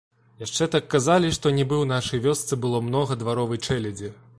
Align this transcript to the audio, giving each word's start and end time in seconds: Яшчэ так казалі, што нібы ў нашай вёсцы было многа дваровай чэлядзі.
Яшчэ 0.43 0.67
так 0.75 0.87
казалі, 0.93 1.29
што 1.39 1.53
нібы 1.59 1.75
ў 1.83 1.91
нашай 1.95 2.25
вёсцы 2.27 2.63
было 2.65 2.85
многа 2.91 3.23
дваровай 3.25 3.67
чэлядзі. 3.67 4.17